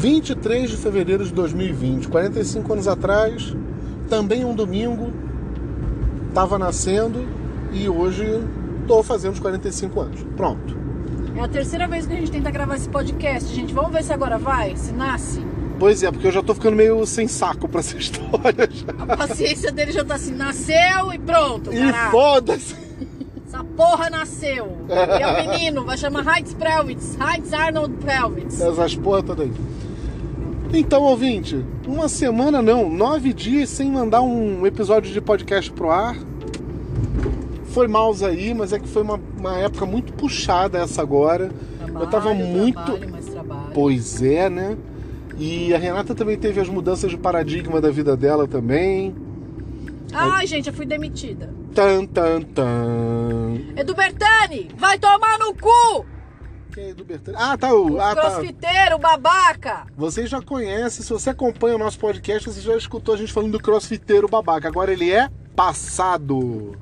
[0.00, 3.54] 23 de fevereiro de 2020, 45 anos atrás,
[4.08, 5.12] também um domingo,
[6.26, 7.28] estava nascendo
[7.70, 8.24] e hoje
[8.80, 10.22] estou fazendo os 45 anos.
[10.34, 10.74] Pronto.
[11.36, 13.74] É a terceira vez que a gente tenta gravar esse podcast, gente.
[13.74, 15.44] Vamos ver se agora vai, se nasce.
[15.78, 18.70] Pois é, porque eu já tô ficando meio sem saco pra essa história.
[18.70, 19.04] Já.
[19.06, 21.70] A paciência dele já tá assim, nasceu e pronto.
[21.74, 22.74] E foda-se!
[23.46, 24.78] Essa porra nasceu.
[24.88, 27.18] E é o menino, vai chamar Heinz Prelwitz.
[27.20, 28.60] Heinz Arnold Prelwitz.
[28.62, 29.52] Essas porra todas aí.
[30.72, 36.16] Então, ouvinte, uma semana não, nove dias sem mandar um episódio de podcast pro ar.
[37.66, 41.50] Foi maus aí, mas é que foi uma, uma época muito puxada essa agora.
[41.80, 42.84] eu tava Trabalho, muito.
[42.84, 43.70] Trabalho, trabalho.
[43.74, 44.76] Pois é, né?
[45.38, 49.14] E a Renata também teve as mudanças de paradigma da vida dela também.
[50.12, 51.52] Ai, gente, eu fui demitida.
[51.74, 53.58] Tan, tan, tan.
[53.76, 56.04] Edu Bertani, vai tomar no cu!
[56.70, 57.36] Quem é do Bertani?
[57.38, 57.74] Ah, tá.
[57.74, 58.20] O, ah, tá.
[58.20, 59.86] Crossfiteiro, babaca!
[59.96, 63.52] Você já conhece, se você acompanha o nosso podcast, você já escutou a gente falando
[63.52, 64.68] do crossfiteiro babaca.
[64.68, 66.76] Agora ele é passado.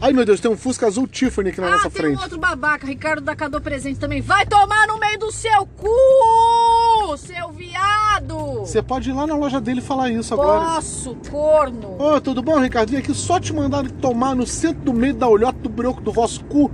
[0.00, 2.18] Ai meu Deus, tem um Fusca azul Tiffany aqui na ah, nossa tem frente.
[2.18, 4.20] um outro babaca, Ricardo da Cadô Presente também.
[4.20, 8.60] Vai tomar no meio do seu cu, seu viado!
[8.60, 10.74] Você pode ir lá na loja dele e falar isso agora.
[10.76, 12.00] Posso, corno!
[12.00, 12.90] Ô, tudo bom, Ricardo?
[12.90, 16.12] Vim aqui só te mandar tomar no centro do meio da olhota do broco do
[16.12, 16.70] vosso cu.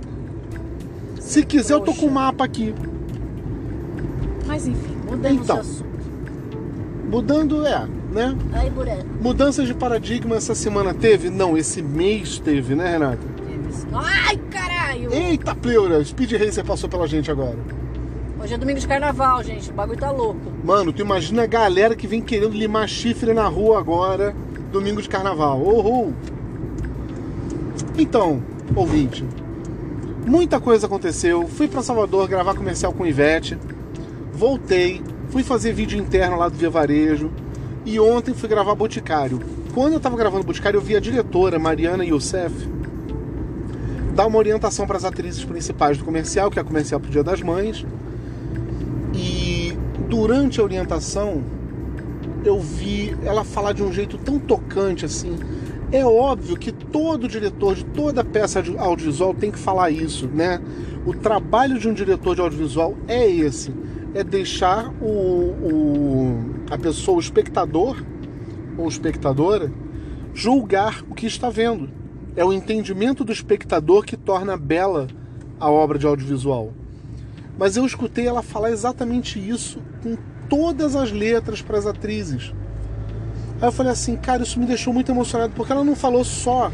[1.25, 2.01] Se quiser, eu tô Poxa.
[2.01, 2.73] com o mapa aqui.
[4.45, 5.55] Mas enfim, mudamos Então.
[5.55, 5.85] de assunto.
[7.09, 8.37] Mudando, é, né?
[8.53, 8.71] Aí.
[9.19, 11.31] Mudanças de paradigma essa semana teve?
[11.31, 13.19] Não, esse mês teve, né, Renata?
[13.91, 15.11] Ai, caralho!
[15.11, 16.03] Eita, pleura!
[16.05, 17.57] Speed Racer passou pela gente agora.
[18.39, 19.71] Hoje é domingo de carnaval, gente.
[19.71, 20.39] O bagulho tá louco.
[20.63, 24.35] Mano, tu imagina a galera que vem querendo limar chifre na rua agora,
[24.71, 25.59] domingo de carnaval.
[25.59, 26.13] Uhul!
[27.97, 28.43] Então,
[28.75, 29.25] ouvinte,
[30.25, 31.47] muita coisa aconteceu.
[31.47, 33.57] Fui pra Salvador gravar comercial com Ivete,
[34.33, 37.31] voltei, fui fazer vídeo interno lá do Via Varejo
[37.85, 39.39] e ontem fui gravar Boticário.
[39.73, 42.75] Quando eu tava gravando Boticário, eu vi a diretora Mariana Youssef
[44.15, 47.23] dar uma orientação para as atrizes principais do comercial, que é a comercial pro Dia
[47.23, 47.85] das Mães.
[49.13, 51.43] E durante a orientação,
[52.45, 55.37] eu vi ela falar de um jeito tão tocante assim.
[55.91, 60.59] É óbvio que todo diretor de toda peça de audiovisual tem que falar isso, né?
[61.05, 63.71] O trabalho de um diretor de audiovisual é esse:
[64.13, 68.03] é deixar o, o- a pessoa, o espectador
[68.77, 69.71] ou espectadora,
[70.33, 71.89] julgar o que está vendo.
[72.35, 75.07] É o entendimento do espectador que torna bela
[75.59, 76.73] a obra de audiovisual.
[77.57, 80.17] Mas eu escutei ela falar exatamente isso com
[80.49, 82.53] todas as letras para as atrizes.
[83.61, 86.71] Aí eu falei assim, cara, isso me deixou muito emocionado, porque ela não falou só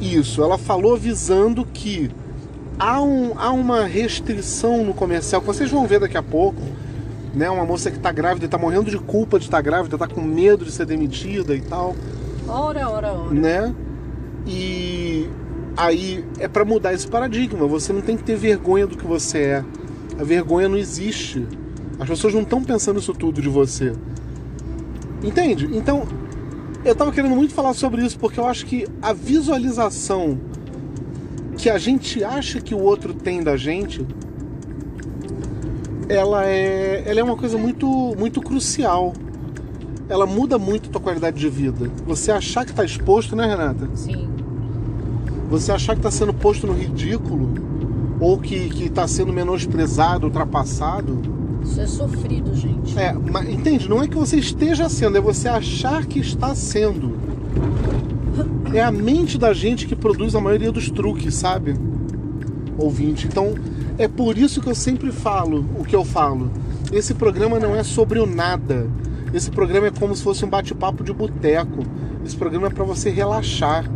[0.00, 2.10] isso, ela falou visando que
[2.78, 6.60] há, um, há uma restrição no comercial, que vocês vão ver daqui a pouco,
[7.34, 7.48] né?
[7.50, 10.64] Uma moça que está grávida, está morrendo de culpa de estar grávida, está com medo
[10.64, 11.94] de ser demitida e tal
[12.48, 13.30] Ora, ora, ora.
[13.30, 13.74] né?
[14.46, 15.28] E
[15.76, 17.66] aí é para mudar esse paradigma.
[17.66, 19.64] Você não tem que ter vergonha do que você é.
[20.18, 21.46] A vergonha não existe.
[21.98, 23.92] As pessoas não estão pensando isso tudo de você.
[25.22, 25.68] Entende?
[25.72, 26.06] Então,
[26.84, 30.38] eu tava querendo muito falar sobre isso porque eu acho que a visualização
[31.56, 34.06] que a gente acha que o outro tem da gente,
[36.08, 37.86] ela é, ela é uma coisa muito,
[38.18, 39.12] muito crucial.
[40.08, 41.90] Ela muda muito a tua qualidade de vida.
[42.06, 43.88] Você achar que tá exposto, né, Renata?
[43.94, 44.28] Sim.
[45.50, 47.52] Você achar que tá sendo posto no ridículo,
[48.18, 51.39] ou que, que tá sendo menosprezado, ultrapassado.
[51.62, 52.98] Isso é sofrido, gente.
[52.98, 53.88] É, mas entende?
[53.88, 57.18] Não é que você esteja sendo, é você achar que está sendo.
[58.72, 61.74] É a mente da gente que produz a maioria dos truques, sabe?
[62.78, 63.26] Ouvinte.
[63.26, 63.54] Então,
[63.98, 66.50] é por isso que eu sempre falo o que eu falo.
[66.92, 68.88] Esse programa não é sobre o nada.
[69.32, 71.84] Esse programa é como se fosse um bate-papo de boteco.
[72.24, 73.90] Esse programa é para você relaxar.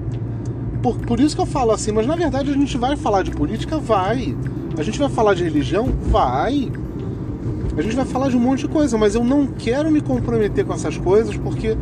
[0.82, 3.30] Por, por isso que eu falo assim, mas na verdade a gente vai falar de
[3.30, 3.78] política?
[3.78, 4.36] Vai.
[4.76, 5.88] A gente vai falar de religião?
[6.10, 6.70] Vai.
[7.76, 10.64] A gente vai falar de um monte de coisa, mas eu não quero me comprometer
[10.64, 11.76] com essas coisas porque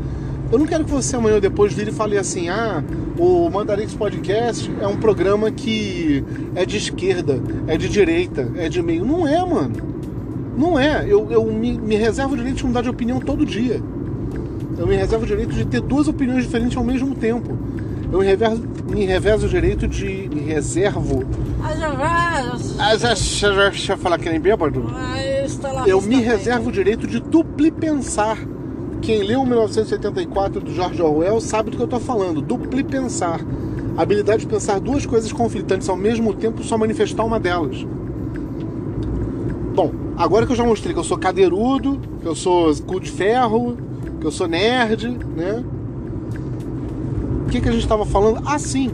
[0.50, 2.82] eu não quero que você amanhã ou depois vire e fale assim: ah,
[3.18, 6.24] o Mandarix Podcast é um programa que
[6.54, 9.04] é de esquerda, é de direita, é de meio.
[9.04, 9.72] Não é, mano.
[10.56, 11.04] Não é.
[11.06, 13.80] Eu, eu me, me reservo o direito de mudar de opinião todo dia.
[14.78, 17.56] Eu me reservo o direito de ter duas opiniões diferentes ao mesmo tempo.
[18.10, 20.28] Eu me reverso, me reverso o direito de.
[20.32, 21.24] Me reservo.
[22.96, 23.14] Já-
[23.70, 24.80] Deixa eu falar que nem bêbado.
[25.86, 26.20] Eu me bem.
[26.20, 28.38] reservo o direito de dupli pensar.
[29.00, 32.40] Quem leu 1984 do George Orwell sabe do que eu tô falando.
[32.40, 33.40] Dupli pensar.
[33.96, 37.86] A habilidade de pensar duas coisas conflitantes ao mesmo tempo, só manifestar uma delas.
[39.74, 43.10] Bom, Agora que eu já mostrei que eu sou cadeirudo, que eu sou cu de
[43.10, 43.76] ferro,
[44.20, 45.64] que eu sou nerd, né?
[47.46, 48.40] O que, que a gente tava falando?
[48.46, 48.90] Ah, sim.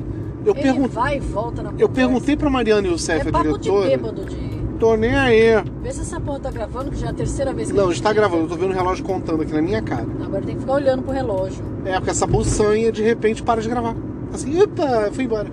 [0.47, 3.65] Eu, pergun- vai e volta na eu perguntei pra Mariana Youssef, É a papo de
[3.65, 3.89] diretora.
[3.89, 4.48] bêbado de...
[4.79, 5.61] Tô nem aí.
[5.83, 8.11] Vê se essa porra tá gravando, que já é a terceira vez que Não, está
[8.11, 8.21] tenta.
[8.21, 10.07] gravando, eu tô vendo o relógio contando aqui na minha cara.
[10.23, 11.65] Agora tem que ficar olhando pro relógio.
[11.85, 13.97] É, porque essa buçanha de repente para de gravar.
[14.33, 15.49] Assim, opa, fui embora.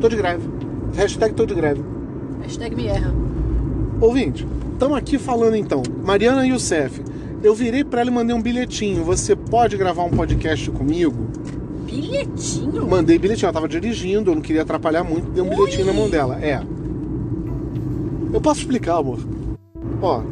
[0.00, 0.48] Tô de greve.
[0.94, 1.82] Hashtag tô de greve.
[2.42, 3.12] Hashtag me erra.
[4.00, 5.82] Ouvinte, estamos aqui falando então.
[6.04, 7.02] Mariana Youssef,
[7.42, 9.02] eu virei pra ela e mandei um bilhetinho.
[9.04, 11.26] Você pode gravar um podcast comigo?
[11.84, 12.86] Bilhetinho?
[12.86, 16.08] Mandei bilhetinho, ela tava dirigindo, eu não queria atrapalhar muito, dei um bilhetinho na mão
[16.08, 16.38] dela.
[16.40, 16.62] É.
[18.32, 19.18] Eu posso explicar, amor?
[20.00, 20.22] Ó.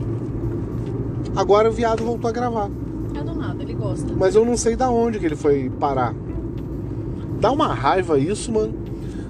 [1.36, 2.70] Agora o viado voltou a gravar.
[3.14, 4.12] É do nada, ele gosta.
[4.16, 6.14] Mas eu não sei da onde que ele foi parar.
[7.40, 8.74] Dá uma raiva isso, mano.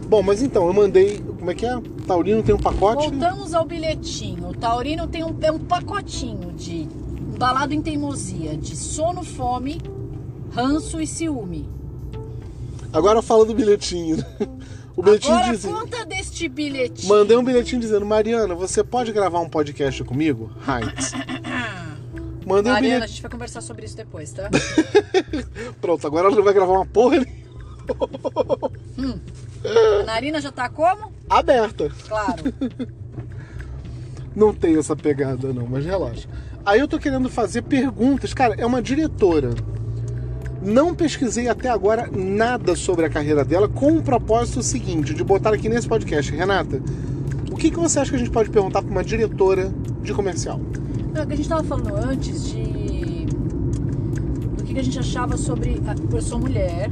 [0.09, 1.19] Bom, mas então, eu mandei.
[1.39, 1.81] Como é que é?
[2.07, 3.09] Taurino tem um pacote?
[3.09, 4.49] Voltamos ao bilhetinho.
[4.49, 6.89] O Taurino tem um, é um pacotinho de
[7.35, 9.81] embalado em teimosia, de sono, fome,
[10.51, 11.69] ranço e ciúme.
[12.93, 14.17] Agora fala do bilhetinho.
[14.99, 15.65] O bilhetinho Agora diz.
[15.65, 17.09] conta deste bilhetinho.
[17.09, 20.51] Mandei um bilhetinho dizendo, Mariana, você pode gravar um podcast comigo?
[20.67, 21.13] Heinz.
[22.45, 24.51] Mandei um Mariana, a gente vai conversar sobre isso depois, tá?
[25.81, 27.25] Pronto, agora ela não vai gravar uma porra
[30.01, 31.13] A narina já tá como?
[31.31, 31.93] aberta.
[32.09, 32.43] Claro.
[34.35, 36.29] Não tem essa pegada, não, mas relaxa.
[36.65, 38.33] Aí eu tô querendo fazer perguntas.
[38.33, 39.51] Cara, é uma diretora.
[40.63, 45.55] Não pesquisei até agora nada sobre a carreira dela, com o propósito seguinte, de botar
[45.55, 46.35] aqui nesse podcast.
[46.35, 46.83] Renata,
[47.51, 49.73] o que, que você acha que a gente pode perguntar pra uma diretora
[50.03, 50.61] de comercial?
[51.15, 53.27] Não, é que a gente tava falando antes de.
[54.57, 55.81] do que que a gente achava sobre.
[56.13, 56.91] Eu sou mulher,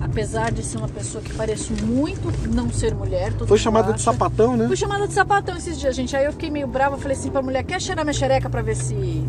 [0.00, 3.32] apesar de ser uma pessoa que pareço muito não ser mulher.
[3.46, 4.66] Foi chamada de sapatão, né?
[4.66, 6.16] Fui chamada de sapatão esses dias, gente.
[6.16, 8.76] Aí eu fiquei meio brava, falei assim pra mulher, quer cheirar minha xereca pra ver
[8.76, 9.24] se.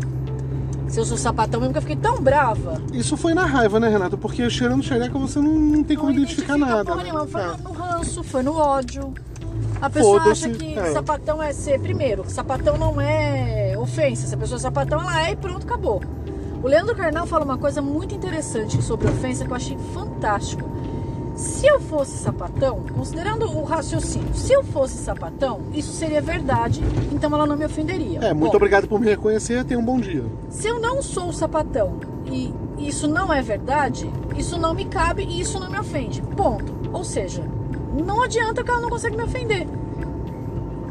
[0.88, 2.80] Se eu sou sapatão mesmo, porque eu fiquei tão brava.
[2.92, 4.16] Isso foi na raiva, né, Renata?
[4.16, 6.84] Porque cheirando xereca você não, não tem como não identificar identifica nada.
[6.84, 7.02] Porra né?
[7.04, 7.26] nenhuma.
[7.26, 7.56] Foi É.
[7.62, 9.12] no ranço, foi no ódio.
[9.80, 10.92] A pessoa acha que é.
[10.92, 11.80] sapatão é ser.
[11.80, 14.26] Primeiro, sapatão não é ofensa.
[14.26, 16.02] Se a pessoa é sapatão, ela é e pronto, acabou.
[16.62, 20.68] O Leandro Carnal fala uma coisa muito interessante sobre ofensa que eu achei fantástico.
[21.36, 27.32] Se eu fosse sapatão, considerando o raciocínio, se eu fosse sapatão, isso seria verdade, então
[27.34, 28.20] ela não me ofenderia.
[28.20, 30.24] É, muito Bom, obrigado por me reconhecer, tenha um bom dia.
[30.48, 35.40] se eu não sou sapatão e isso não é verdade, isso não me cabe e
[35.40, 36.22] isso não me ofende.
[36.22, 36.74] Ponto.
[36.90, 37.44] Ou seja,
[38.02, 39.66] não adianta que ela não consegue me ofender.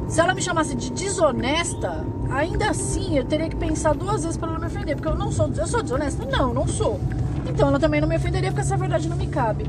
[0.07, 4.49] Se ela me chamasse de desonesta, ainda assim eu teria que pensar duas vezes para
[4.49, 6.23] ela me ofender, porque eu não sou, eu sou desonesta?
[6.25, 6.99] Não, não sou.
[7.47, 9.65] Então ela também não me ofenderia porque essa verdade não me cabe.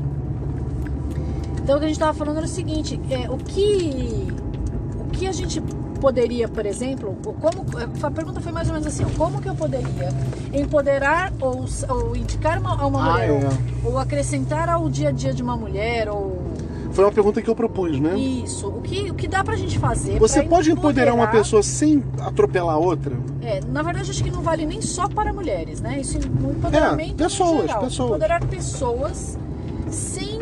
[1.67, 4.25] Então o que a gente estava falando era o seguinte, é, o que
[5.01, 5.59] o que a gente
[5.99, 7.65] poderia, por exemplo, como
[8.01, 10.07] a pergunta foi mais ou menos assim, como que eu poderia
[10.53, 13.49] empoderar ou, ou indicar uma, a uma Ah, mulher é.
[13.83, 16.41] ou, ou acrescentar ao dia a dia de uma mulher ou
[16.93, 18.17] Foi uma pergunta que eu propus, né?
[18.17, 20.19] isso, o que o que dá pra gente fazer?
[20.19, 23.13] Você pode empoderar uma pessoa sem atropelar outra?
[23.41, 25.99] É, na verdade acho que não vale nem só para mulheres, né?
[25.99, 28.09] Isso no empoderamento É, pessoas, pessoas.
[28.11, 29.37] Empoderar pessoas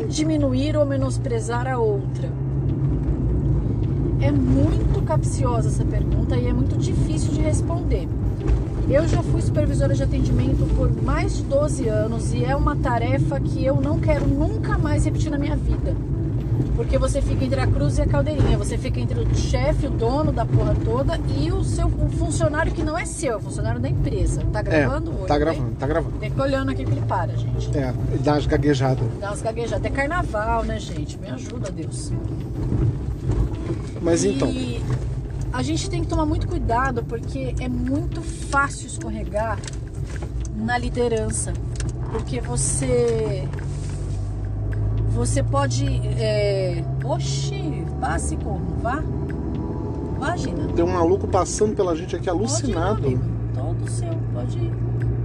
[0.07, 2.30] diminuir ou menosprezar a outra.
[4.21, 8.08] É muito capciosa essa pergunta e é muito difícil de responder.
[8.89, 13.39] Eu já fui supervisora de atendimento por mais de 12 anos e é uma tarefa
[13.39, 15.96] que eu não quero nunca mais repetir na minha vida.
[16.75, 19.89] Porque você fica entre a cruz e a caldeirinha, você fica entre o chefe, o
[19.89, 23.39] dono da porra toda e o seu o funcionário que não é seu, é o
[23.39, 24.41] funcionário da empresa.
[24.51, 25.12] Tá gravando?
[25.12, 25.39] é, Oi, tá oi?
[25.39, 26.17] gravando, tá gravando.
[26.19, 27.77] Tem que olhando aqui que ele para, gente.
[27.77, 29.07] É, dá as gaguejadas.
[29.19, 29.85] Dá umas gaguejadas.
[29.85, 31.17] É carnaval, né, gente?
[31.17, 32.12] Me ajuda, Deus.
[34.01, 34.83] Mas então, E
[35.51, 39.57] a gente tem que tomar muito cuidado porque é muito fácil escorregar
[40.55, 41.53] na liderança.
[42.12, 43.47] Porque você.
[45.15, 45.86] Você pode.
[46.19, 46.84] É...
[47.03, 48.65] Oxi, passe como?
[48.81, 49.01] Vá.
[50.17, 50.67] Imagina.
[50.74, 53.01] tem um maluco passando pela gente aqui Pode ir, alucinado.
[53.01, 53.24] meu amigo.
[53.53, 54.74] Todo seu, pode ir.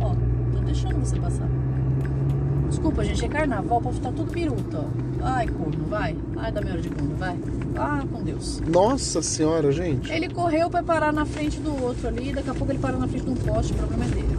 [0.00, 0.14] Ó,
[0.52, 1.48] tô deixando você passar.
[2.68, 5.26] Desculpa, gente, é carnaval, o povo tá tudo biruta, ó.
[5.26, 6.16] Ai, corno, vai.
[6.36, 7.36] Ai, dá minha hora de corno, vai.
[7.76, 8.60] Ah, com Deus.
[8.66, 10.10] Nossa senhora, gente.
[10.12, 13.08] Ele correu pra parar na frente do outro ali, daqui a pouco ele parou na
[13.08, 14.38] frente de um poste, o problema é dele.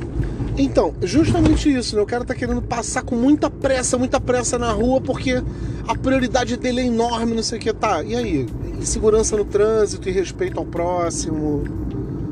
[0.57, 2.01] Então, justamente isso, né?
[2.01, 5.41] O cara tá querendo passar com muita pressa, muita pressa na rua, porque
[5.87, 7.73] a prioridade dele é enorme, não sei o que.
[7.73, 8.47] Tá, e aí?
[8.79, 11.63] E segurança no trânsito e respeito ao próximo?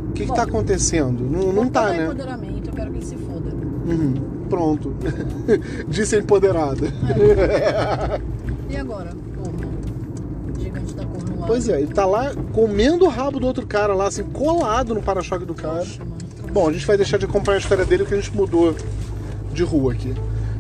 [0.10, 1.24] O que, que tá acontecendo?
[1.24, 2.04] Não, não tá, né?
[2.04, 3.50] empoderamento, eu quero que ele se foda.
[3.86, 4.14] Uhum,
[4.50, 4.94] pronto.
[5.88, 6.88] Disse empoderada.
[8.70, 9.70] E agora, corno?
[10.60, 11.44] Gigante da corno.
[11.48, 15.02] Pois é, ele tá lá comendo o rabo do outro cara lá, assim, colado no
[15.02, 15.80] para-choque do cara.
[15.80, 16.19] Poxa, mano.
[16.52, 18.76] Bom, a gente vai deixar de acompanhar a história dele porque a gente mudou
[19.54, 20.14] de rua aqui.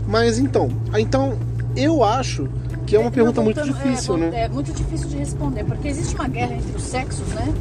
[0.08, 1.38] Mas então, então
[1.76, 2.48] eu acho
[2.86, 4.44] que é uma É, pergunta não, muito voltando- difícil, é, né?
[4.46, 7.54] É muito difícil de responder, porque existe uma guerra entre os sexos, né?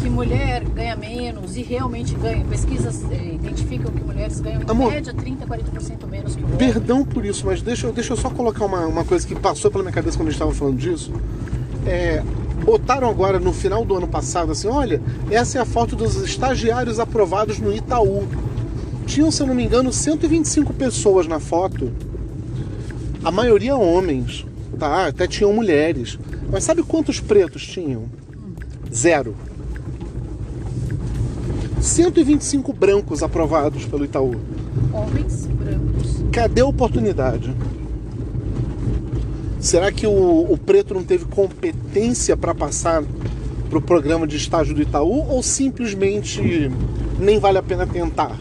[0.00, 2.44] Que mulher ganha menos e realmente ganha.
[2.44, 4.92] Pesquisas eh, identificam que mulheres ganham em Amor.
[4.92, 6.56] média 30, 40% menos que o homem.
[6.58, 9.70] Perdão por isso, mas deixa, eu- deixa eu só colocar uma, uma coisa que passou
[9.70, 11.12] pela minha cabeça quando a gente estava falando disso.
[11.84, 12.22] É,
[12.64, 15.00] botaram agora no final do ano passado assim: olha,
[15.30, 18.26] essa é a foto dos estagiários aprovados no Itaú.
[19.06, 21.90] Tinham, se eu não me engano, 125 pessoas na foto.
[23.24, 24.46] A maioria homens,
[24.78, 25.06] tá?
[25.06, 26.18] Até tinham mulheres.
[26.50, 28.04] Mas sabe quantos pretos tinham?
[28.92, 29.34] Zero.
[31.80, 34.34] 125 brancos aprovados pelo Itaú.
[34.92, 36.24] Homens brancos.
[36.32, 37.54] Cadê a oportunidade?
[39.60, 41.87] Será que o, o preto não teve competência
[42.36, 43.02] para passar
[43.68, 46.70] para o programa de estágio do Itaú ou simplesmente
[47.18, 48.38] nem vale a pena tentar?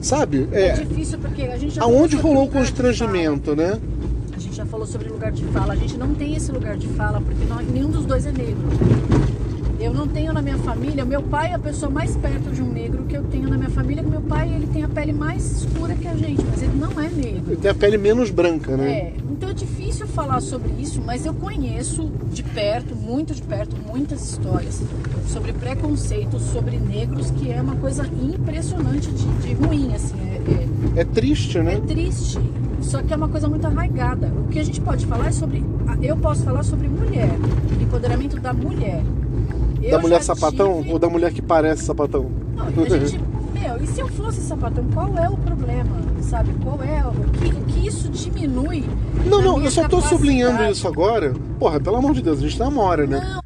[0.00, 0.48] Sabe?
[0.52, 3.78] É, É, difícil porque a gente já aonde rolou o constrangimento, né?
[4.34, 5.72] A gente já falou sobre lugar de fala.
[5.72, 8.62] A gente não tem esse lugar de fala porque nós- nenhum dos dois é negro.
[9.78, 12.72] Eu não tenho na minha família, meu pai é a pessoa mais perto de um
[12.72, 14.02] negro que eu tenho na minha família.
[14.02, 17.08] Meu pai, ele tem a pele mais escura que a gente, mas ele não é
[17.08, 17.52] negro.
[17.52, 18.90] Ele tem a pele menos branca, né?
[18.90, 23.76] É, então é difícil falar sobre isso, mas eu conheço de perto, muito de perto,
[23.86, 24.82] muitas histórias
[25.26, 30.14] sobre preconceito sobre negros, que é uma coisa impressionante de, de ruim, assim,
[30.96, 31.74] é, É triste, é, né?
[31.74, 32.38] é triste,
[32.80, 34.32] só que é uma coisa muito arraigada.
[34.38, 35.62] O que a gente pode falar é sobre,
[36.00, 37.30] eu posso falar sobre mulher,
[37.80, 39.02] empoderamento da mulher.
[39.90, 42.26] Da mulher sapatão tive- ou da mulher que parece sapatão?
[42.54, 43.20] não, a gente,
[43.54, 45.96] meu, e se eu fosse sapatão, qual é o problema?
[46.22, 46.52] Sabe?
[46.62, 48.84] Qual é o que, o que isso diminui?
[49.26, 50.08] Não, não, eu só tô capacidade?
[50.08, 51.32] sublinhando isso agora.
[51.58, 53.20] Porra, pelo amor de Deus, a gente namora, né?
[53.20, 53.40] Não.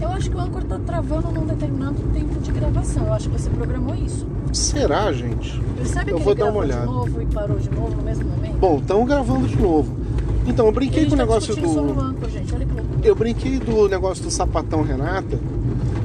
[0.00, 3.06] Eu acho que o Anchor tá travando num determinado tempo de gravação.
[3.06, 4.26] Eu acho que você programou isso.
[4.52, 5.60] Será, gente?
[5.76, 6.80] Percebe Eu que vou ele dar uma olhada.
[6.86, 8.56] de novo e parou de novo no mesmo momento?
[8.58, 9.94] Bom, estamos gravando de novo.
[10.46, 11.68] Então, eu brinquei com o tá negócio do.
[11.68, 12.14] Loucura.
[13.02, 15.38] Eu brinquei do negócio do sapatão Renata,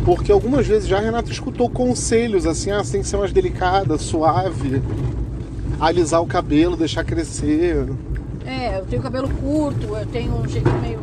[0.05, 3.31] porque algumas vezes já a Renata escutou conselhos assim, ah, você tem que ser mais
[3.31, 4.81] delicada, suave,
[5.79, 7.87] alisar o cabelo, deixar crescer.
[8.45, 10.99] É, eu tenho cabelo curto, eu tenho um jeito meio.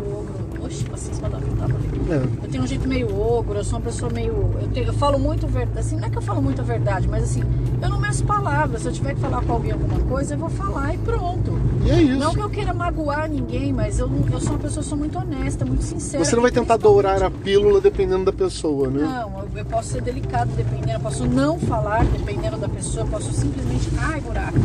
[0.64, 1.88] Oxe, passei em cima da tava ali.
[2.09, 2.45] É.
[2.45, 4.33] Eu tenho um jeito meio ogro, eu sou uma pessoa meio.
[4.61, 5.79] Eu, tenho- eu falo muito verdade.
[5.81, 7.43] Assim, não é que eu falo muito a verdade, mas assim,
[7.83, 8.83] eu não meço palavras.
[8.83, 11.59] Se eu tiver que falar com alguém alguma coisa, eu vou falar e pronto.
[11.85, 12.19] E é isso.
[12.19, 15.65] Não que eu queira magoar ninguém, mas eu, eu sou uma pessoa sou muito honesta,
[15.65, 16.25] muito sincera.
[16.25, 19.03] Você não vai tentar dourar a pílula dependendo da pessoa, né?
[19.03, 23.09] Não, eu, eu posso ser delicado dependendo, eu posso não falar dependendo da pessoa, eu
[23.09, 23.88] posso simplesmente.
[23.99, 24.59] Ai, buraco.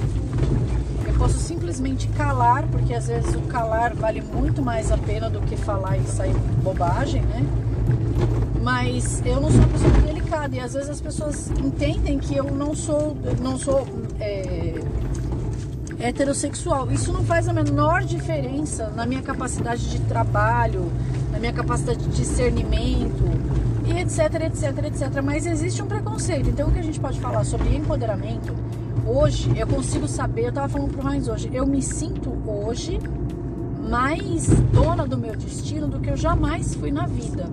[1.14, 5.40] Eu posso simplesmente calar, porque às vezes o calar vale muito mais a pena do
[5.42, 7.46] que falar e sair bobagem, né?
[8.62, 12.46] Mas eu não sou uma pessoa delicada e às vezes as pessoas entendem que eu
[12.46, 13.88] não sou, não sou
[14.20, 14.74] é,
[16.00, 16.92] heterossexual.
[16.92, 20.92] Isso não faz a menor diferença na minha capacidade de trabalho,
[21.32, 23.24] na minha capacidade de discernimento
[23.86, 25.22] e etc, etc, etc.
[25.24, 26.50] Mas existe um preconceito.
[26.50, 28.54] Então o que a gente pode falar sobre empoderamento?
[29.06, 33.00] Hoje eu consigo saber, eu estava falando pro Heinz hoje, eu me sinto hoje
[33.90, 37.50] mais dona do meu destino do que eu jamais fui na vida.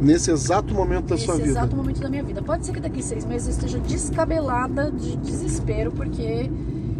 [0.00, 1.48] Nesse exato momento da Nesse sua vida.
[1.48, 2.42] exato momento da minha vida.
[2.42, 6.50] Pode ser que daqui seis meses eu esteja descabelada de desespero, porque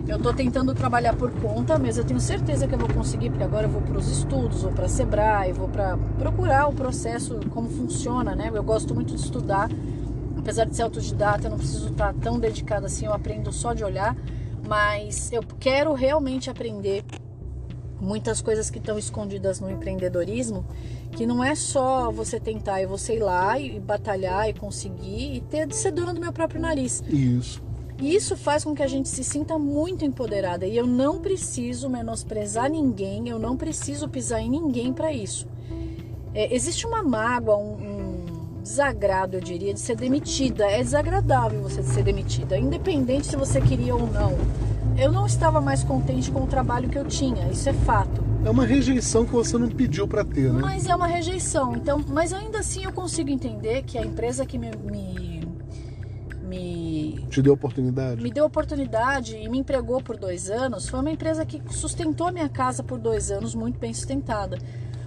[0.07, 3.43] eu tô tentando trabalhar por conta, mas eu tenho certeza que eu vou conseguir, porque
[3.43, 7.69] agora eu vou para os estudos, vou para Sebrae, vou para procurar o processo, como
[7.71, 8.51] funciona, né?
[8.55, 9.69] Eu gosto muito de estudar,
[10.43, 13.85] apesar de ser autodidata, eu não preciso estar tão dedicada assim, eu aprendo só de
[13.85, 14.17] olhar,
[14.69, 17.05] mas eu quero realmente aprender
[18.01, 20.67] muitas coisas que estão escondidas no empreendedorismo,
[21.13, 25.41] que não é só você tentar, é você ir lá e batalhar e conseguir e
[25.43, 27.05] ter de ser dona do meu próprio nariz.
[27.09, 27.63] Isso.
[28.01, 30.67] E isso faz com que a gente se sinta muito empoderada.
[30.67, 35.47] E eu não preciso menosprezar ninguém, eu não preciso pisar em ninguém para isso.
[36.35, 38.02] É, existe uma mágoa, um, um
[38.63, 40.65] desagrado, eu diria, de ser demitida.
[40.65, 44.33] É desagradável você ser demitida, independente se você queria ou não.
[44.97, 48.23] Eu não estava mais contente com o trabalho que eu tinha, isso é fato.
[48.45, 50.61] É uma rejeição que você não pediu pra ter, né?
[50.61, 51.77] Mas é uma rejeição.
[51.77, 55.47] Então, mas ainda assim eu consigo entender que a empresa que me, me,
[56.43, 58.21] me Te deu oportunidade.
[58.23, 62.49] me deu oportunidade e me empregou por dois anos foi uma empresa que sustentou minha
[62.49, 64.59] casa por dois anos muito bem sustentada.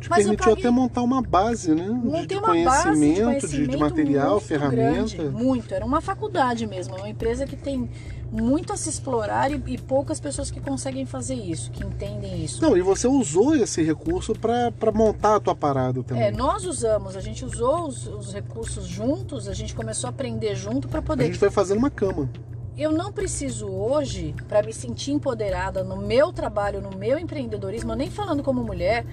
[0.06, 1.84] Te Mas permitiu até montar uma base, né?
[1.84, 4.76] De- Montei de, uma base de conhecimento, de, conhecimento material, muito ferramenta.
[5.16, 5.74] grande, muito.
[5.74, 7.90] Era uma faculdade mesmo, uma empresa que tem
[8.32, 12.62] muito a se explorar e, e poucas pessoas que conseguem fazer isso, que entendem isso.
[12.62, 16.22] Não, e você usou esse recurso para montar a tua parada também.
[16.26, 20.56] É, nós usamos, a gente usou os, os recursos juntos, a gente começou a aprender
[20.56, 21.26] junto para a poder.
[21.26, 22.30] gente foi fazendo uma cama.
[22.78, 28.12] Eu não preciso hoje, para me sentir empoderada no meu trabalho, no meu empreendedorismo, nem
[28.12, 29.04] falando como mulher,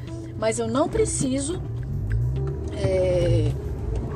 [0.43, 1.61] mas eu não preciso
[2.75, 3.53] é,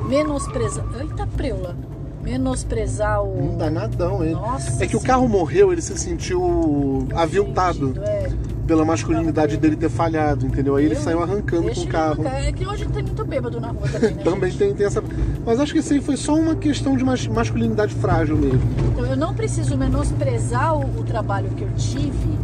[0.09, 0.85] menosprezar.
[0.99, 1.73] Eita, preula!
[2.21, 3.45] Menosprezar o.
[3.51, 4.33] Não dá nadão, hein?
[4.33, 8.29] Nossa É que o carro morreu, ele se sentiu aviltado Sentido, é.
[8.67, 10.75] pela masculinidade dele ter falhado, entendeu?
[10.75, 12.27] Aí ele Eu- saiu arrancando com o ele carro.
[12.27, 12.45] arrancar.
[12.45, 14.21] É que hoje tem muito bêbado na rua também, né?
[14.25, 15.01] Também tem, tem essa.
[15.45, 18.59] Mas acho que isso aí foi só uma questão de mas- masculinidade frágil mesmo.
[18.91, 22.37] Então eu não preciso menosprezar o, o trabalho que eu tive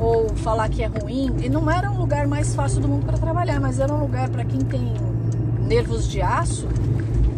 [0.00, 1.36] ou falar que é ruim.
[1.40, 4.28] E não era um lugar mais fácil do mundo para trabalhar, mas era um lugar
[4.30, 4.94] para quem tem
[5.66, 6.66] nervos de aço.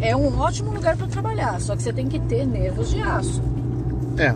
[0.01, 3.43] É um ótimo lugar para trabalhar, só que você tem que ter nervos de aço.
[4.17, 4.35] É.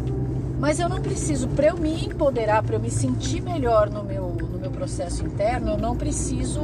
[0.59, 4.29] Mas eu não preciso, para eu me empoderar, para eu me sentir melhor no meu,
[4.29, 6.61] no meu processo interno, eu não preciso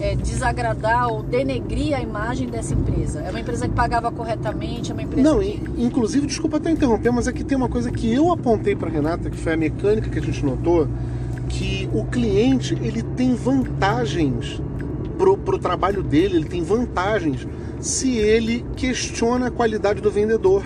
[0.00, 3.20] é, desagradar ou denegrir a imagem dessa empresa.
[3.20, 5.60] É uma empresa que pagava corretamente, é uma empresa Não, que...
[5.78, 9.30] inclusive, desculpa até interromper, mas é que tem uma coisa que eu apontei para Renata,
[9.30, 10.88] que foi a mecânica que a gente notou,
[11.48, 14.60] que o cliente ele tem vantagens
[15.16, 17.46] pro, pro trabalho dele, ele tem vantagens
[17.80, 20.64] se ele questiona a qualidade do vendedor.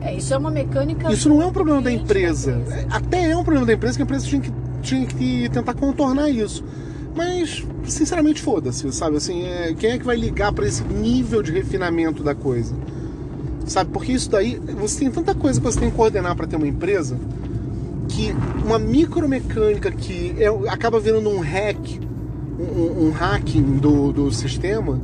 [0.00, 1.12] É, isso é uma mecânica.
[1.12, 2.52] Isso não é um problema da cliente empresa.
[2.52, 2.80] da empresa.
[2.80, 5.74] É, Até é um problema da empresa que a empresa tinha que, tinha que tentar
[5.74, 6.64] contornar isso.
[7.16, 9.16] Mas, sinceramente, foda-se, sabe?
[9.16, 12.74] Assim, é, quem é que vai ligar para esse nível de refinamento da coisa?
[13.66, 13.90] Sabe?
[13.92, 16.66] Porque isso daí, você tem tanta coisa que você tem que coordenar para ter uma
[16.66, 17.16] empresa
[18.08, 22.00] que uma micromecânica que é, acaba virando um hack,
[22.58, 24.98] um, um- hacking do, do sistema,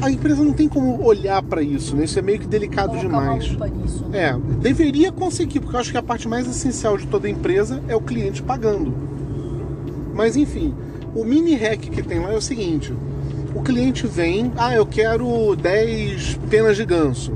[0.00, 2.04] a empresa não tem como olhar para isso, né?
[2.04, 3.44] Isso é meio que delicado Colocar demais.
[3.50, 4.18] Uma lupa nisso, né?
[4.30, 7.96] É, deveria conseguir, porque eu acho que a parte mais essencial de toda empresa é
[7.96, 8.94] o cliente pagando.
[10.14, 10.72] Mas enfim,
[11.14, 12.92] o mini hack que tem lá é o seguinte:
[13.54, 17.32] o cliente vem, ah, eu quero 10 penas de ganso.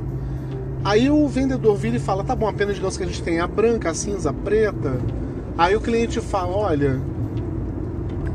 [0.84, 3.22] Aí o vendedor vira e fala: tá bom, a pena de ganso que a gente
[3.22, 4.98] tem é a branca, a cinza, a preta.
[5.58, 7.00] Aí o cliente fala: olha,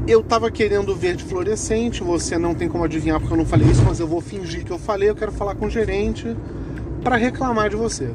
[0.07, 3.83] eu tava querendo verde fluorescente, você não tem como adivinhar porque eu não falei isso,
[3.85, 6.35] mas eu vou fingir que eu falei, eu quero falar com o gerente
[7.03, 8.09] para reclamar de você.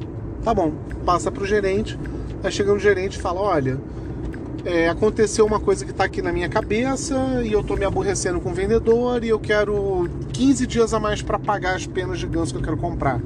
[0.44, 0.72] Tá bom,
[1.04, 1.98] passa pro gerente,
[2.42, 3.78] aí chega no gerente e fala, olha,
[4.66, 8.40] é, aconteceu uma coisa que tá aqui na minha cabeça e eu tô me aborrecendo
[8.40, 12.26] com o vendedor e eu quero 15 dias a mais para pagar as penas de
[12.26, 13.20] ganso que eu quero comprar.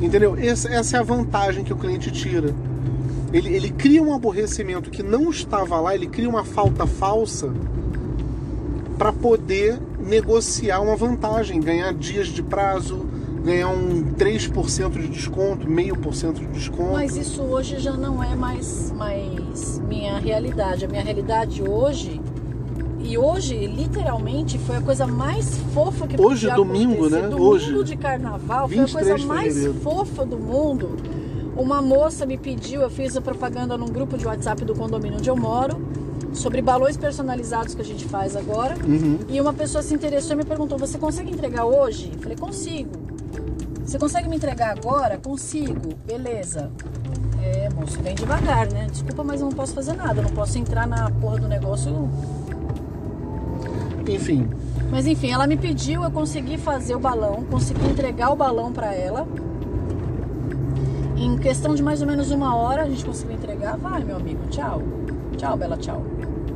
[0.00, 0.36] Entendeu?
[0.38, 2.54] Essa, essa é a vantagem que o cliente tira.
[3.32, 7.52] Ele, ele cria um aborrecimento que não estava lá, ele cria uma falta falsa
[8.96, 13.04] para poder negociar uma vantagem, ganhar dias de prazo,
[13.42, 16.92] ganhar um 3% de desconto, meio por cento de desconto.
[16.92, 20.84] Mas isso hoje já não é mais, mais minha realidade.
[20.84, 22.20] A minha realidade hoje.
[23.00, 27.22] E hoje, literalmente, foi a coisa mais fofa que Hoje, domingo, acontecer.
[27.22, 27.28] né?
[27.28, 27.84] Domingo Hoje.
[27.84, 29.80] de carnaval foi a 23 coisa mais fevereiro.
[29.80, 30.96] fofa do mundo.
[31.56, 35.30] Uma moça me pediu, eu fiz a propaganda num grupo de WhatsApp do condomínio onde
[35.30, 35.80] eu moro,
[36.32, 38.76] sobre balões personalizados que a gente faz agora.
[38.84, 39.18] Uhum.
[39.28, 42.10] E uma pessoa se interessou e me perguntou: Você consegue entregar hoje?
[42.14, 43.07] Eu falei: Consigo.
[43.88, 45.16] Você consegue me entregar agora?
[45.16, 45.94] Consigo.
[46.04, 46.70] Beleza.
[47.42, 48.86] É, moço, vem devagar, né?
[48.90, 50.20] Desculpa, mas eu não posso fazer nada.
[50.20, 52.06] Eu não posso entrar na porra do negócio.
[54.06, 54.46] Enfim,
[54.90, 58.94] Mas enfim, ela me pediu, eu consegui fazer o balão, consegui entregar o balão pra
[58.94, 59.26] ela.
[61.16, 63.78] Em questão de mais ou menos uma hora, a gente conseguiu entregar.
[63.78, 64.82] Vai, meu amigo, tchau.
[65.38, 66.04] Tchau, Bela, tchau.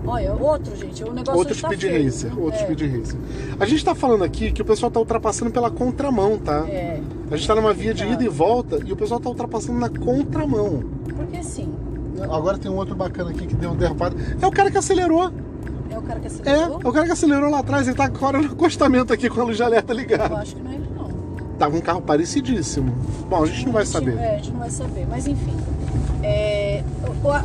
[0.04, 2.04] Olha, outro, gente, o negócio outro está speed feio.
[2.04, 3.18] racer, outro é, speed racer.
[3.60, 6.64] A gente tá falando aqui que o pessoal tá ultrapassando pela contramão, tá?
[6.68, 8.10] É, A gente tá numa via de Tá.
[8.10, 10.82] ida e volta e o pessoal tá ultrapassando na contramão.
[11.16, 11.72] porque sim.
[12.30, 14.16] Agora tem um outro bacana aqui que deu uma derrapada.
[14.40, 15.30] É o cara que acelerou.
[15.90, 16.80] É o cara que É, acelerou?
[16.84, 17.86] é o cara que acelerou lá atrás.
[17.86, 20.34] Ele tá agora no acostamento aqui com a luz de alerta Eu ligada.
[20.36, 21.10] acho que não é ele, não.
[21.58, 22.92] Tava um carro parecidíssimo.
[23.28, 24.16] Bom, a gente não vai saber.
[24.18, 25.54] É, a gente não vai saber, mas enfim.
[26.22, 26.51] É,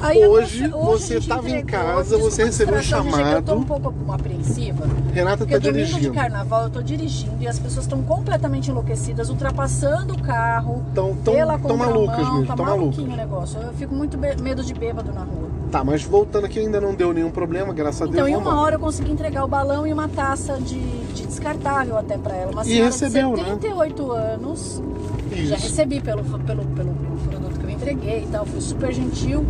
[0.01, 2.93] aí a Hoje, moça- você a gente tava em casa, você a recebeu um que
[2.93, 3.55] Eu tô chamado.
[3.55, 4.85] um pouco apreensiva.
[5.13, 6.11] Renata Porque tá domingo dirigindo.
[6.13, 10.83] de carnaval eu tô dirigindo e as pessoas estão completamente enlouquecidas, ultrapassando o carro.
[10.93, 12.97] Tão, tão, pela tão malucas mesmo, tá malucas.
[12.99, 13.59] o negócio.
[13.61, 15.47] Eu fico muito medo de bêbado na rua.
[15.71, 18.29] Tá, mas voltando aqui ainda não deu nenhum problema, graças a Então, Deus.
[18.29, 18.55] em vambora.
[18.55, 20.79] uma hora eu consegui entregar o balão e uma taça de,
[21.13, 22.51] de descartável até pra ela.
[22.53, 23.49] Uma E recebeu, de né?
[23.49, 24.81] 78 anos.
[25.33, 25.67] Já Isso.
[25.67, 26.95] recebi pelo, pelo, pelo
[27.87, 29.45] entreguei e tal, fui super gentil.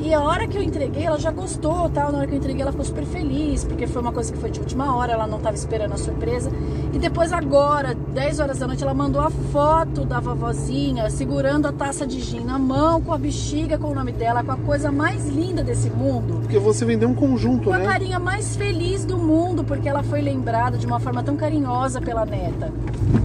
[0.00, 2.12] E a hora que eu entreguei, ela já gostou, tal.
[2.12, 4.48] Na hora que eu entreguei, ela ficou super feliz, porque foi uma coisa que foi
[4.48, 6.52] de última hora, ela não estava esperando a surpresa.
[6.92, 11.72] E depois, agora, 10 horas da noite, ela mandou a foto da vovozinha segurando a
[11.72, 14.92] taça de gin na mão, com a bexiga com o nome dela, com a coisa
[14.92, 16.38] mais linda desse mundo.
[16.42, 17.84] Porque você vendeu um conjunto, Com a né?
[17.84, 22.24] carinha mais feliz do mundo, porque ela foi lembrada de uma forma tão carinhosa pela
[22.24, 22.72] neta.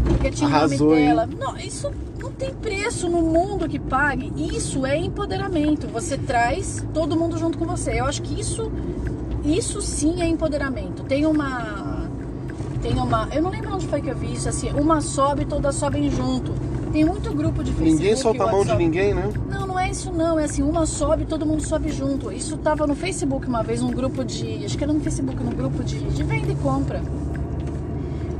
[0.05, 1.07] Porque tinha Arrasou, o nome hein?
[1.09, 1.29] dela.
[1.39, 1.91] Não, isso
[2.43, 4.31] tem preço no mundo que pague.
[4.35, 5.87] Isso é empoderamento.
[5.87, 7.99] Você traz todo mundo junto com você.
[7.99, 8.69] Eu acho que isso,
[9.45, 11.03] isso sim é empoderamento.
[11.03, 12.03] Tem uma.
[12.81, 13.29] Tem uma.
[13.31, 16.53] Eu não lembro onde foi que eu vi isso, assim, uma sobe, todas sobem junto.
[16.91, 17.95] Tem muito grupo de Facebook.
[17.95, 19.31] Ninguém solta a mão de ninguém, né?
[19.49, 20.37] Não, não é isso não.
[20.37, 22.31] É assim, uma sobe, todo mundo sobe junto.
[22.31, 24.65] Isso tava no Facebook uma vez, um grupo de.
[24.65, 27.01] Acho que era no Facebook, num grupo de, de venda e compra.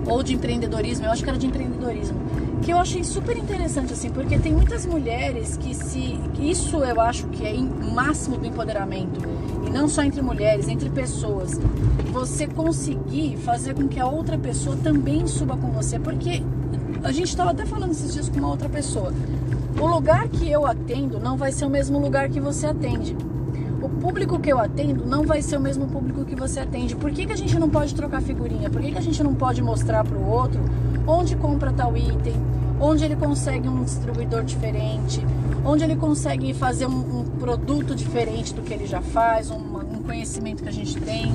[0.06, 2.20] Ou de empreendedorismo, eu acho que era de empreendedorismo.
[2.62, 6.20] Que eu achei super interessante, assim, porque tem muitas mulheres que se.
[6.40, 9.20] Isso eu acho que é o máximo do empoderamento.
[9.66, 11.60] E não só entre mulheres, entre pessoas.
[12.12, 16.00] Você conseguir fazer com que a outra pessoa também suba com você.
[16.00, 16.44] Porque
[17.04, 19.14] a gente estava até falando esses dias com uma outra pessoa.
[19.80, 23.16] O lugar que eu atendo não vai ser o mesmo lugar que você atende.
[23.84, 26.96] O público que eu atendo não vai ser o mesmo público que você atende.
[26.96, 28.70] Por que, que a gente não pode trocar figurinha?
[28.70, 30.62] Por que, que a gente não pode mostrar para o outro
[31.06, 32.34] onde compra tal item,
[32.80, 35.22] onde ele consegue um distribuidor diferente,
[35.66, 40.02] onde ele consegue fazer um, um produto diferente do que ele já faz, um, um
[40.02, 41.34] conhecimento que a gente tem.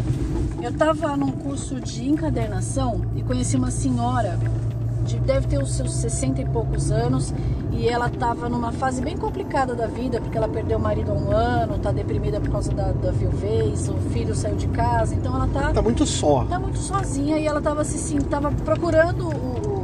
[0.63, 4.39] Eu estava num curso de encadernação e conheci uma senhora
[5.09, 7.33] de- deve ter os seus 60 e poucos anos
[7.73, 11.15] e ela estava numa fase bem complicada da vida, porque ela perdeu o marido há
[11.15, 15.35] um ano, tá deprimida por causa da, da viuvez, o filho saiu de casa, então
[15.35, 16.45] ela tá, Tá muito só.
[16.45, 19.79] tá muito sozinha e ela tava se sim, tava procurando o,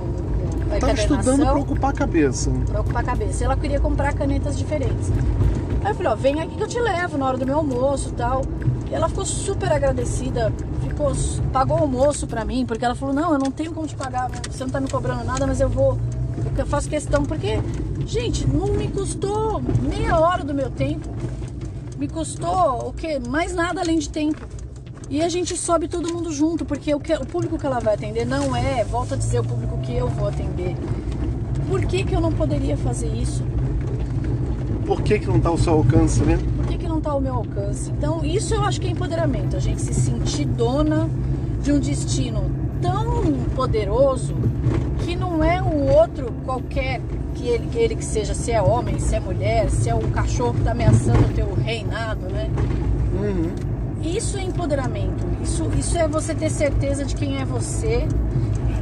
[0.94, 2.50] estudando pra ocupar a cabeça.
[2.66, 3.44] pra ocupar a cabeça.
[3.44, 5.10] Ela queria comprar canetas diferentes.
[5.84, 8.08] Aí eu falei, ó, vem aqui que eu te levo na hora do meu almoço
[8.08, 8.42] e tal.
[8.90, 10.52] E ela ficou super agradecida,
[11.52, 14.30] pagou o almoço pra mim, porque ela falou, não, eu não tenho como te pagar,
[14.50, 15.98] você não tá me cobrando nada, mas eu vou,
[16.56, 17.60] eu faço questão, porque,
[18.06, 21.08] gente, não me custou meia hora do meu tempo.
[21.98, 23.20] Me custou o quê?
[23.28, 24.46] Mais nada além de tempo.
[25.08, 27.94] E a gente sobe todo mundo junto, porque o, que, o público que ela vai
[27.94, 30.74] atender não é, volto a dizer, o público que eu vou atender.
[31.68, 33.44] Por que, que eu não poderia fazer isso?
[34.86, 36.38] Por que, que não tá ao seu alcance, né?
[37.04, 37.90] Está ao meu alcance?
[37.90, 39.56] Então, isso eu acho que é empoderamento.
[39.56, 41.08] A gente se sentir dona
[41.62, 44.34] de um destino tão poderoso
[45.04, 47.02] que não é o outro qualquer
[47.34, 50.00] que ele, que ele que seja, se é homem, se é mulher, se é o
[50.08, 52.48] cachorro que está ameaçando o teu reinado, né?
[53.20, 53.52] Uhum.
[54.02, 55.26] Isso é empoderamento.
[55.42, 58.06] Isso, isso é você ter certeza de quem é você,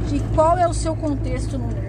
[0.09, 1.83] de qual é o seu contexto no mundo.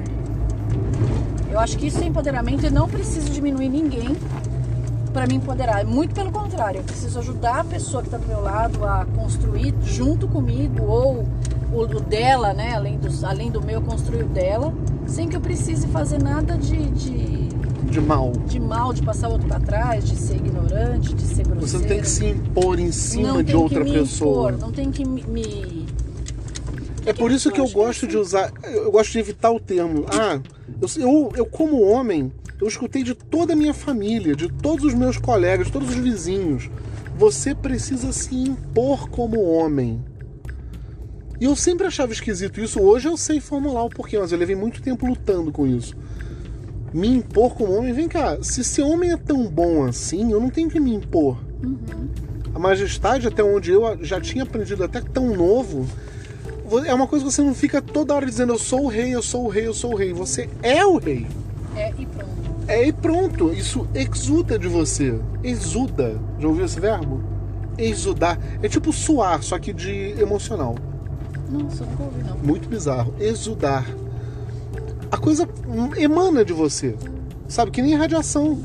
[1.50, 4.16] Eu acho que isso é empoderamento e não preciso diminuir ninguém
[5.14, 5.86] para me empoderar.
[5.86, 9.72] Muito pelo contrário, eu preciso ajudar a pessoa que está do meu lado a construir
[9.84, 11.24] junto comigo ou
[11.72, 12.74] o, dela, né?
[12.74, 14.74] Além, dos, além do meu, construir o dela,
[15.06, 17.48] sem que eu precise fazer nada de, de,
[17.90, 18.32] De mal.
[18.46, 21.60] de mal, de passar o outro para trás, de ser ignorante, de ser grosseiro.
[21.66, 24.50] Você não tem que se impor em cima Não de tem outra que me pessoa.
[24.50, 25.83] impor, não tem que me- me
[27.06, 28.52] É por isso que eu gosto de usar.
[28.62, 30.06] Eu gosto de evitar o termo.
[30.08, 30.40] Ah,
[30.80, 34.94] eu, eu, eu como homem, eu escutei de toda a minha família, de todos os
[34.94, 36.70] meus colegas, de todos os vizinhos.
[37.16, 40.02] Você precisa se impor como homem.
[41.40, 42.80] E eu sempre achava esquisito isso.
[42.80, 45.94] Hoje eu sei formular o porquê, mas eu levei muito tempo lutando com isso.
[46.92, 50.48] Me impor como homem, vem cá, se ser homem é tão bom assim, eu não
[50.48, 51.36] tenho que me impor.
[52.54, 55.88] A majestade, até onde eu já tinha aprendido até tão novo,
[56.86, 59.22] é uma coisa que você não fica toda hora dizendo eu sou o rei, eu
[59.22, 60.12] sou o rei, eu sou o rei.
[60.12, 61.26] Você é o rei.
[61.76, 62.34] É, e pronto.
[62.66, 63.52] É e pronto.
[63.52, 65.18] Isso exuda de você.
[65.42, 66.18] Exuda.
[66.38, 67.22] Já ouviu esse verbo?
[67.76, 68.38] Exudar.
[68.62, 70.76] É tipo suar, só que de emocional.
[71.50, 72.38] Nossa, nunca ouvi, não.
[72.38, 73.14] Muito bizarro.
[73.20, 73.84] Exudar.
[75.10, 75.48] A coisa
[75.96, 76.96] emana de você.
[77.48, 77.70] Sabe?
[77.70, 78.58] Que nem radiação.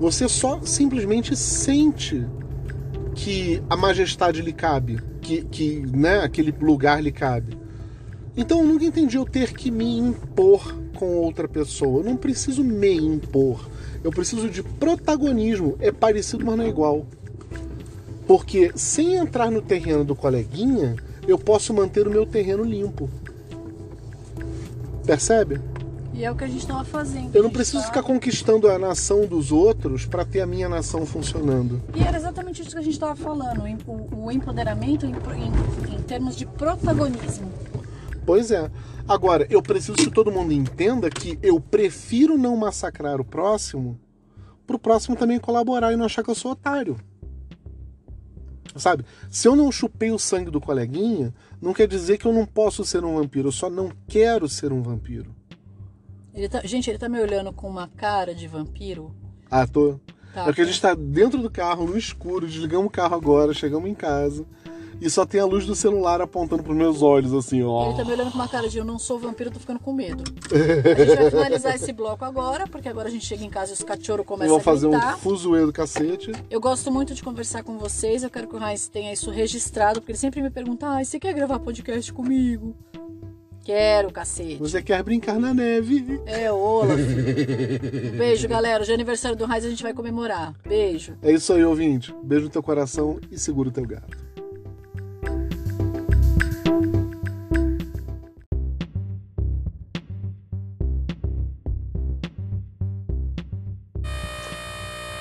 [0.00, 2.26] Você só simplesmente sente
[3.14, 5.00] que a majestade lhe cabe.
[5.26, 7.58] Que, que né, aquele lugar lhe cabe.
[8.36, 11.98] Então eu nunca entendi eu ter que me impor com outra pessoa.
[11.98, 13.68] Eu não preciso me impor.
[14.04, 15.76] Eu preciso de protagonismo.
[15.80, 17.04] É parecido, mas não é igual.
[18.24, 20.94] Porque sem entrar no terreno do coleguinha,
[21.26, 23.10] eu posso manter o meu terreno limpo.
[25.04, 25.60] Percebe?
[26.16, 27.34] E é o que a gente estava fazendo.
[27.36, 31.04] Eu não preciso tá- ficar conquistando a nação dos outros para ter a minha nação
[31.04, 31.82] funcionando.
[31.94, 33.62] E era exatamente isso que a gente estava falando,
[34.16, 37.52] o empoderamento em, em- em termos de protagonismo.
[38.24, 38.70] Pois é.
[39.06, 44.00] Agora, eu preciso que todo mundo entenda que eu prefiro não massacrar o próximo
[44.66, 46.96] pro próximo também colaborar e não achar que eu sou otário.
[48.74, 49.04] Sabe?
[49.30, 52.84] Se eu não chupei o sangue do coleguinha, não quer dizer que eu não posso
[52.84, 55.35] ser um vampiro, eu só não quero ser um vampiro.
[56.36, 59.14] Ele tá- gente, ele tá me olhando com uma cara de vampiro.
[59.50, 59.98] Ah, tô.
[60.34, 60.70] Tá, é porque a tá.
[60.70, 64.44] gente tá dentro do carro, no escuro, desligamos o carro agora, chegamos em casa.
[64.98, 67.88] E só tem a luz do celular apontando pros meus olhos, assim, ó.
[67.88, 69.92] Ele tá me olhando com uma cara de eu não sou vampiro, tô ficando com
[69.92, 70.24] medo.
[70.50, 73.74] A gente vai finalizar esse bloco agora, porque agora a gente chega em casa e
[73.74, 75.18] os cachorros Eu começam vou fazer a um gritar.
[75.18, 76.32] fuzuê do cacete.
[76.50, 80.00] Eu gosto muito de conversar com vocês, eu quero que o Raiz tenha isso registrado,
[80.00, 82.74] porque ele sempre me pergunta, ah, você quer gravar podcast comigo?
[83.66, 84.58] Quero, cacete.
[84.58, 86.22] Você quer brincar na neve?
[86.24, 87.00] É, Olaf.
[88.16, 88.80] Beijo, galera.
[88.80, 90.54] Hoje é aniversário do Raiz, a gente vai comemorar.
[90.64, 91.18] Beijo.
[91.20, 92.14] É isso aí, ouvinte.
[92.22, 94.16] Beijo no teu coração e segura o teu gato.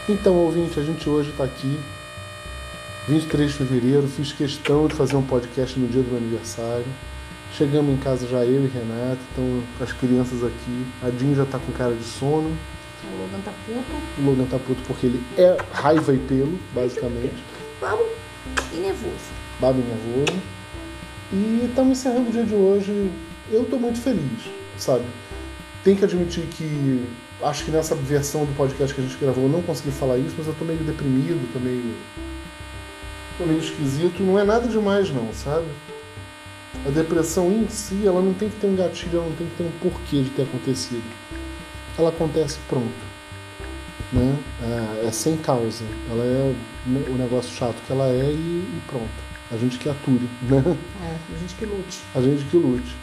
[0.07, 1.79] Então, ouvinte, a gente hoje está aqui,
[3.07, 4.07] 23 de fevereiro.
[4.07, 6.85] Fiz questão de fazer um podcast no dia do meu aniversário.
[7.57, 10.85] Chegamos em casa já eu e Renato, então com as crianças aqui.
[11.01, 12.49] A Jean já tá com cara de sono.
[12.49, 14.21] O Logan tá puto.
[14.21, 17.41] O Logan tá puto porque ele é raiva e pelo, basicamente.
[17.79, 18.03] Babo
[18.73, 19.31] e nervoso.
[19.61, 20.41] Babo e nervoso.
[21.31, 23.09] E estamos encerrando o dia de hoje.
[23.49, 25.05] Eu tô muito feliz, sabe?
[25.81, 27.05] Tem que admitir que
[27.41, 30.35] acho que nessa versão do podcast que a gente gravou eu não consegui falar isso,
[30.37, 31.95] mas eu tô meio deprimido, tô meio.
[33.37, 34.21] tô meio esquisito.
[34.21, 35.67] Não é nada demais não, sabe?
[36.85, 39.55] A depressão em si, ela não tem que ter um gatilho, ela não tem que
[39.55, 41.03] ter um porquê de ter acontecido.
[41.97, 43.15] Ela acontece pronto.
[44.13, 44.37] Né?
[44.61, 45.83] É, é sem causa.
[46.11, 46.55] Ela é
[47.09, 49.09] o negócio chato que ela é e, e pronto.
[49.51, 50.77] A gente que ature, né?
[51.03, 51.99] É, a gente que lute.
[52.13, 52.95] A gente que lute.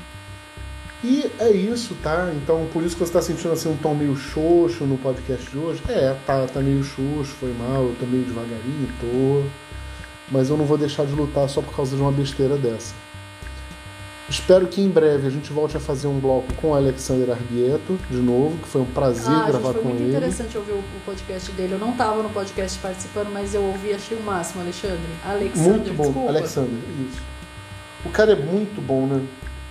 [1.04, 2.32] E é isso, tá?
[2.36, 5.58] Então por isso que você está sentindo assim um tom meio xoxo no podcast de
[5.58, 5.82] hoje.
[5.88, 9.42] É, tá, tá meio xoxo, foi mal, eu tô meio devagarinho, tô.
[10.30, 12.94] Mas eu não vou deixar de lutar só por causa de uma besteira dessa.
[14.32, 17.98] Espero que em breve a gente volte a fazer um bloco com o Alexander Arguieto
[18.10, 20.08] de novo, que foi um prazer Ah, gente, gravar foi com muito ele.
[20.08, 21.74] interessante ouvir o, podcast dele.
[21.74, 24.98] Eu não tava no podcast participando, mas eu ouvi achei o máximo, Alexandre.
[25.22, 26.28] Alexandre, Muito bom, desculpa.
[26.30, 26.70] Alexander,
[27.10, 27.20] isso.
[28.06, 29.22] O cara é muito bom, né?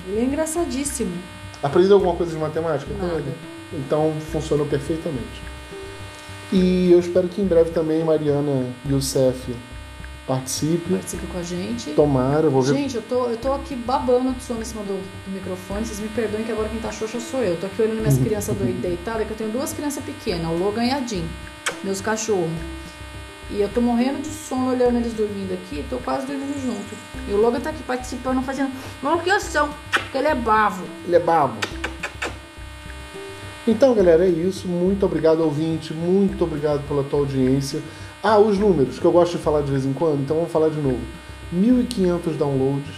[0.07, 1.11] Ele é engraçadíssimo.
[1.63, 3.17] Aprendeu alguma coisa de matemática com Nada.
[3.17, 3.33] ele?
[3.73, 5.41] Então funcionou perfeitamente.
[6.53, 9.55] E eu espero que em breve também Mariana Youssef
[10.35, 10.93] participe.
[10.93, 11.91] Participe com a gente.
[11.91, 12.73] Tomara, eu vou ver.
[12.73, 15.85] Gente, eu tô, eu tô aqui babando de sono em cima do, do microfone.
[15.85, 17.57] Vocês me perdoem que agora quem tá xoxa sou eu.
[17.57, 20.83] Tô aqui olhando minhas crianças do- deitadas, que eu tenho duas crianças pequenas, o Logan
[20.85, 21.23] e a Jean,
[21.83, 22.49] meus cachorros.
[23.49, 26.95] E eu tô morrendo de sono olhando eles dormindo aqui, tô quase dormindo junto.
[27.27, 28.71] E o Logan tá aqui participando, fazendo
[29.03, 29.69] marcação,
[30.11, 30.85] que ele é bavo.
[31.05, 31.57] Ele é babo.
[33.67, 34.67] Então, galera, é isso.
[34.67, 35.93] Muito obrigado, ouvinte.
[35.93, 37.81] Muito obrigado pela tua audiência.
[38.23, 40.69] Ah, os números, que eu gosto de falar de vez em quando, então vamos falar
[40.69, 40.99] de novo.
[41.53, 42.93] 1.500 downloads.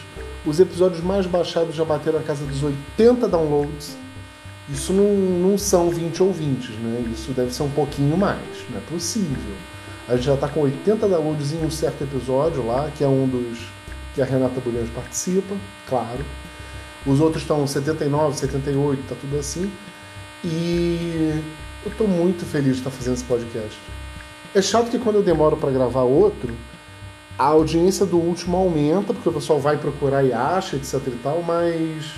[0.45, 3.95] Os episódios mais baixados já bateram a casa dos 80 downloads.
[4.69, 5.13] Isso não,
[5.49, 7.05] não são 20 ouvintes, né?
[7.13, 8.41] Isso deve ser um pouquinho mais.
[8.69, 9.53] Não é possível.
[10.09, 13.25] A gente já está com 80 downloads em um certo episódio lá, que é um
[13.25, 13.59] dos
[14.13, 15.55] que a Renata Bulhões participa,
[15.87, 16.23] claro.
[17.05, 19.71] Os outros estão 79, 78, tá tudo assim.
[20.43, 21.41] E
[21.85, 23.77] eu tô muito feliz de estar fazendo esse podcast.
[24.55, 26.53] É chato que quando eu demoro para gravar outro,
[27.37, 31.41] a audiência do último aumenta, porque o pessoal vai procurar e acha, etc e tal,
[31.41, 32.13] mas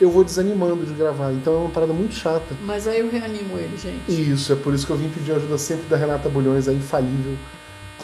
[0.00, 1.32] eu vou desanimando de gravar.
[1.32, 2.56] Então é uma parada muito chata.
[2.64, 4.10] Mas aí eu reanimo ele, gente.
[4.10, 7.36] Isso, é por isso que eu vim pedir ajuda sempre da Renata Bulhões, a infalível,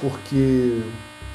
[0.00, 0.80] porque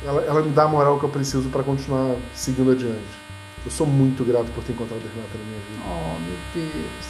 [0.06, 3.24] ela, ela me dá a moral que eu preciso para continuar seguindo adiante.
[3.66, 5.82] Eu sou muito grato por ter encontrado a Renata na minha vida.
[5.86, 7.06] Oh, meu Deus.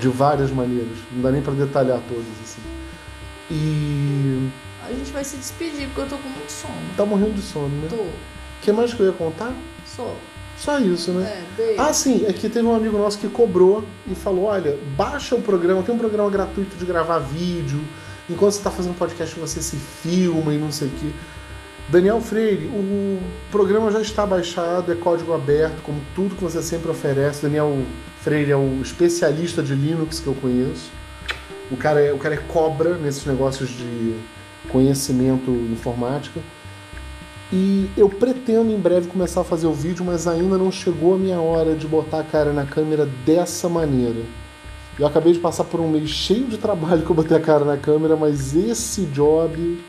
[0.00, 0.98] De várias maneiras.
[1.12, 2.62] Não dá nem para detalhar todas, assim.
[3.50, 4.48] E.
[4.84, 6.74] A gente vai se despedir, porque eu tô com muito sono.
[6.96, 7.88] tá morrendo de sono, né?
[7.88, 7.96] Tô.
[7.96, 8.10] O
[8.62, 9.52] que mais que eu ia contar?
[9.86, 10.14] Só.
[10.56, 11.24] Só isso, né?
[11.26, 11.80] É, beijo.
[11.80, 15.42] Ah, sim, é que teve um amigo nosso que cobrou e falou: olha, baixa o
[15.42, 17.80] programa, tem um programa gratuito de gravar vídeo.
[18.28, 21.10] Enquanto você está fazendo podcast, você se filma e não sei o quê.
[21.88, 26.90] Daniel Freire, o programa já está baixado, é código aberto, como tudo que você sempre
[26.90, 27.42] oferece.
[27.42, 27.84] Daniel
[28.22, 30.90] Freire é o especialista de Linux que eu conheço.
[31.70, 34.14] O cara é, o cara é cobra nesses negócios de
[34.68, 36.40] conhecimento informática.
[37.52, 41.18] E eu pretendo em breve começar a fazer o vídeo, mas ainda não chegou a
[41.18, 44.22] minha hora de botar a cara na câmera dessa maneira.
[44.98, 47.64] Eu acabei de passar por um mês cheio de trabalho que eu botei a cara
[47.64, 49.82] na câmera, mas esse job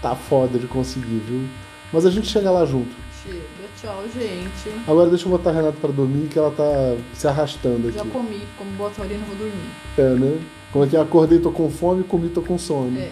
[0.00, 1.48] tá foda de conseguir, viu?
[1.92, 2.94] Mas a gente chega lá junto.
[3.22, 4.80] Chega, tchau, gente.
[4.88, 7.98] Agora deixa eu botar a Renata pra dormir, que ela tá se arrastando aqui.
[7.98, 9.70] Já comi, como boa taurina, vou dormir.
[9.98, 10.40] É, né?
[10.72, 11.00] Como é que é?
[11.00, 12.98] Acordei, tô com fome, comi, tô com sono.
[12.98, 13.10] É.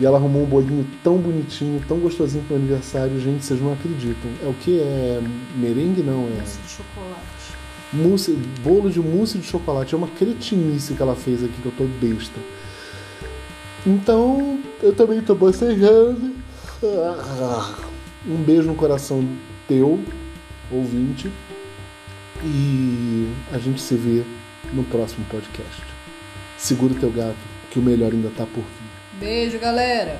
[0.00, 4.30] E ela arrumou um bolinho tão bonitinho, tão gostosinho pro aniversário, gente, vocês não acreditam.
[4.44, 4.78] É o que?
[4.78, 5.20] É
[5.56, 6.02] merengue?
[6.02, 7.52] Não, é Mousse de chocolate.
[7.92, 9.94] mousse, bolo de mousse de chocolate.
[9.94, 12.38] É uma cretinice que ela fez aqui, que eu tô besta.
[13.84, 16.32] Então, eu também tô bocejando.
[18.24, 19.26] Um beijo no coração
[19.68, 20.02] teu,
[20.70, 21.30] ouvinte.
[22.42, 24.24] E a gente se vê
[24.72, 25.82] no próximo podcast.
[26.56, 27.36] Segura o teu gato,
[27.70, 29.20] que o melhor ainda tá por vir.
[29.20, 30.18] Beijo, galera.